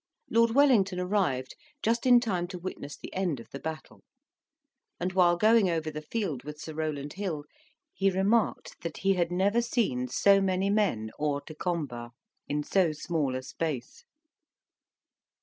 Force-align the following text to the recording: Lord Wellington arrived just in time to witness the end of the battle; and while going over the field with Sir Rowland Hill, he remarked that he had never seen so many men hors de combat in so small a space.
Lord 0.31 0.49
Wellington 0.55 0.99
arrived 0.99 1.55
just 1.83 2.07
in 2.07 2.19
time 2.19 2.47
to 2.47 2.57
witness 2.57 2.97
the 2.97 3.13
end 3.13 3.39
of 3.39 3.51
the 3.51 3.59
battle; 3.59 4.01
and 4.99 5.13
while 5.13 5.37
going 5.37 5.69
over 5.69 5.91
the 5.91 6.01
field 6.01 6.43
with 6.43 6.59
Sir 6.59 6.73
Rowland 6.73 7.13
Hill, 7.13 7.45
he 7.93 8.09
remarked 8.09 8.81
that 8.81 8.97
he 9.05 9.13
had 9.13 9.31
never 9.31 9.61
seen 9.61 10.07
so 10.07 10.41
many 10.41 10.71
men 10.71 11.11
hors 11.19 11.41
de 11.45 11.53
combat 11.53 12.09
in 12.47 12.63
so 12.63 12.93
small 12.93 13.35
a 13.35 13.43
space. 13.43 14.03